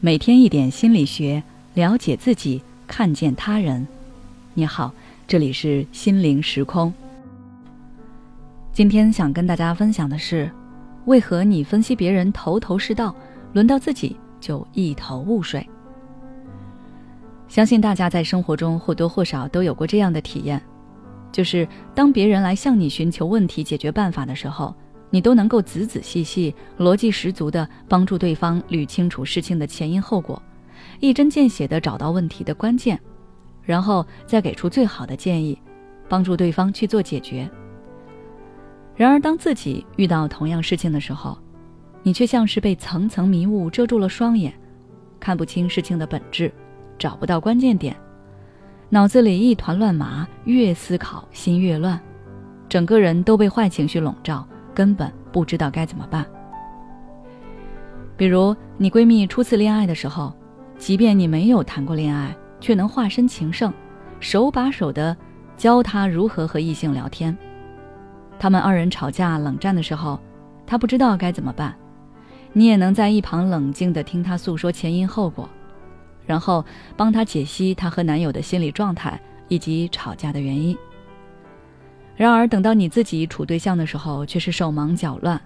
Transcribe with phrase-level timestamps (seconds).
[0.00, 1.42] 每天一点心理学，
[1.74, 3.84] 了解自己，看见他人。
[4.54, 4.92] 你好，
[5.26, 6.94] 这里是心灵时空。
[8.72, 10.48] 今天想跟大家分享的是，
[11.06, 13.12] 为何你分析别人头头是道，
[13.52, 15.68] 轮到自己就一头雾水？
[17.48, 20.62] 相信大家在生活中或多或少都有过这样的体验，
[21.32, 24.72] 就是当别人来向你寻求问题解决办法的时候。
[25.10, 30.40] 你都能够仔仔细细、逻辑十足地帮助对方捋清楚事情的前因后果，
[31.00, 32.98] 一针见血地找到问题的关键，
[33.62, 35.58] 然后再给出最好的建议，
[36.08, 37.48] 帮助对方去做解决。
[38.94, 41.38] 然而，当自己遇到同样事情的时候，
[42.02, 44.52] 你却像是被层层迷雾遮住了双眼，
[45.18, 46.52] 看不清事情的本质，
[46.98, 47.96] 找不到关键点，
[48.88, 51.98] 脑子里一团乱麻，越思考心越乱，
[52.68, 54.46] 整个人都被坏情绪笼罩。
[54.78, 56.24] 根本不知道该怎么办。
[58.16, 60.32] 比如，你闺蜜初次恋爱的时候，
[60.78, 63.72] 即便你没有谈过恋爱，却能化身情圣，
[64.20, 65.16] 手把手的
[65.56, 67.36] 教她如何和异性聊天。
[68.38, 70.16] 他们二人吵架冷战的时候，
[70.64, 71.74] 她不知道该怎么办，
[72.52, 75.48] 你也能在一旁冷静的听她诉说前因后果，
[76.24, 76.64] 然后
[76.96, 80.78] 帮她解析她和男友的心理状态以及吵架的原因。
[82.18, 85.40] 然而，等到你自己处对象的时候，却是手忙脚乱。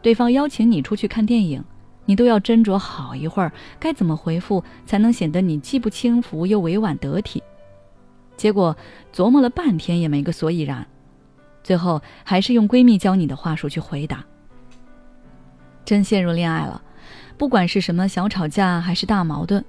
[0.00, 1.62] 对方邀请你出去看电影，
[2.06, 7.42] 你都要斟酌好一会儿，该怎么回复才能显得你既不轻浮又委婉得体。
[8.34, 8.74] 结果
[9.12, 10.86] 琢磨了半天也没个所以然，
[11.62, 14.24] 最后还是用闺蜜教你的话术去回答。
[15.84, 16.80] 真陷入恋爱了，
[17.36, 19.62] 不管是什么小吵架还是大矛盾，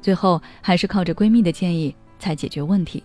[0.00, 3.02] 最后还是靠着闺蜜的建议才解决问题。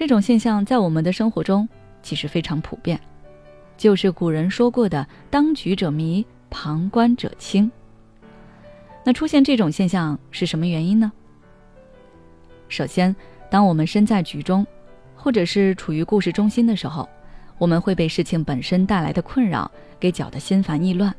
[0.00, 1.68] 这种现象在我们的生活中
[2.02, 2.98] 其实非常普遍，
[3.76, 7.70] 就是古人说过的“当局者迷，旁观者清”。
[9.04, 11.12] 那出现这种现象是什么原因呢？
[12.70, 13.14] 首先，
[13.50, 14.66] 当我们身在局中，
[15.14, 17.06] 或者是处于故事中心的时候，
[17.58, 21.14] 我们会被事情本身带来的困扰给搅得心烦意乱，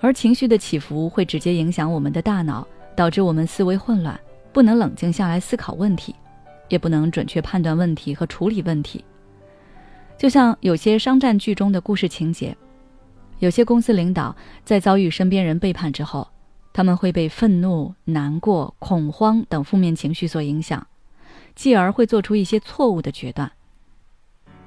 [0.00, 2.66] 而情绪的起伏会直接影响我们的大脑，
[2.96, 4.18] 导致我们思维混乱，
[4.50, 6.14] 不能冷静下来思考问题。
[6.68, 9.04] 也不能准确判断问题和处理问题。
[10.18, 12.56] 就像有些商战剧中的故事情节，
[13.38, 14.34] 有些公司领导
[14.64, 16.26] 在遭遇身边人背叛之后，
[16.72, 20.86] 他们会被愤怒、难过、恐慌等负面情绪所影响，
[21.54, 23.50] 继而会做出一些错误的决断。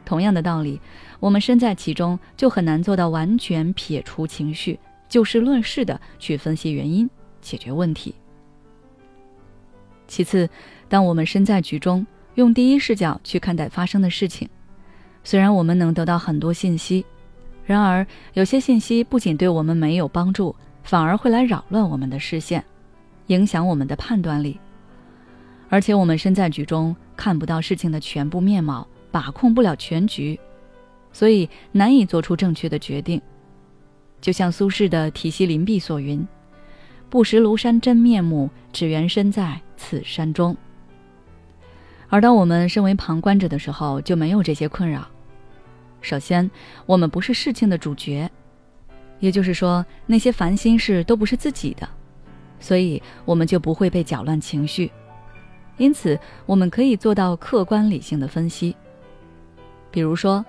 [0.06, 0.80] 同样的道理，
[1.20, 7.10] 我们身在其中，就很难做到完全撇除情绪，就事论事的去分析原因、
[7.42, 8.16] 解决问题。
[10.10, 10.50] 其次，
[10.90, 14.50] 当我们身在局中，用第一视角去看待发生的事情，
[15.24, 17.06] 虽然我们能得到很多信息，
[17.64, 22.66] 然而有些信息不仅对我们没有帮助，反而会来扰乱我们的视线，
[23.28, 24.60] 影响我们的判断力。
[25.70, 30.40] 而且我们身在局中，看不到事情的全部面貌，把控不了全局，
[31.14, 33.22] 所以难以做出正确的决定。
[34.20, 36.28] 就像苏轼的《题西林壁》所云。
[37.10, 40.56] 不识庐山真面目，只缘身在此山中。
[42.08, 45.08] 而当我们身为旁观者的时候，就没有这些困扰。
[46.02, 46.50] 首先，
[46.86, 48.30] 我们不是事情的主角，
[49.20, 51.90] 也就是说，那些烦心事都不是自己的，
[52.60, 54.92] 所以我们就不会被搅乱情绪。
[55.78, 58.76] 因此，我们可以做到客观理性的分析。
[59.90, 60.46] 比如说，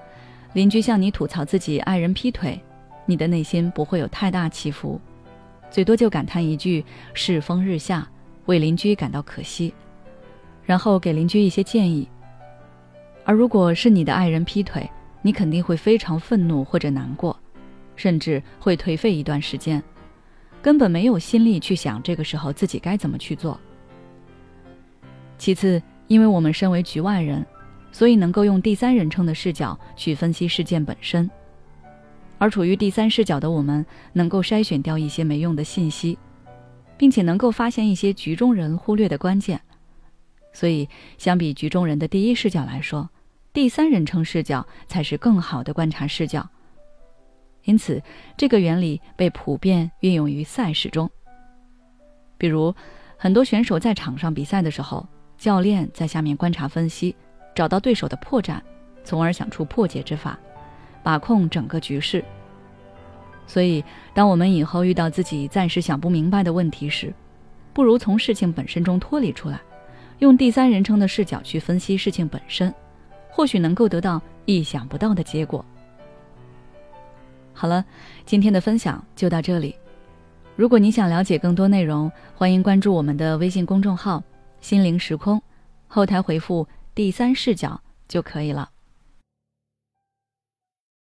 [0.53, 2.61] 邻居向你吐槽自己爱人劈腿，
[3.07, 5.01] 你的内心不会有太大起伏。
[5.71, 8.07] 最多就感叹一句“世风日下”，
[8.47, 9.73] 为邻居感到可惜，
[10.65, 12.09] 然后给邻居一些建议。
[13.25, 14.91] 而如果是你的爱人劈腿，
[15.23, 17.39] 你肯定会非常愤怒或者难过，
[17.95, 19.81] 甚至会颓废一段时间，
[20.61, 23.61] 根本没有心力去想这个时候自己该怎么去做。
[25.39, 27.47] 其次，因为我们身为局外人，
[27.93, 31.31] 所以能够用第三人称的视角去分析事件本身。
[32.41, 33.85] 而处于第三视角的我们，
[34.15, 36.19] 能够筛选掉一些没用的信息，
[36.97, 39.61] 并且能够发现一些局中人忽略的关键。
[40.51, 40.89] 所以，
[41.19, 43.11] 相比局中人的第一视角来说，
[43.53, 46.49] 第三人称视角才是更好的观察视角。
[47.65, 48.03] 因此，
[48.39, 51.11] 这个原理被普遍运用于赛事中。
[52.39, 52.75] 比如，
[53.19, 57.15] 很多选手在场上比赛的时候，教练在下面观察分析，
[57.55, 58.59] 找到对手的破绽，
[59.05, 60.39] 从而想出破解之法。
[61.03, 62.25] 把控整个局势。
[63.47, 67.13] 所以，当我们以后遇到自己暂时想不明白的问题时，
[67.73, 69.61] 不如从事情本身中脱离出来，
[70.21, 72.73] 用第三人称的视角去分析事情本身，
[73.29, 75.65] 或许能够得到意想不到的结果。
[77.53, 77.85] 好了，
[78.25, 79.75] 今天的分享就到这里。
[80.57, 84.23] 如果你想了解更多内容，欢迎关注我们的微信公众号
[84.61, 85.43] “心灵时空”，
[85.89, 88.69] 后台回复“第三视角”就可以了。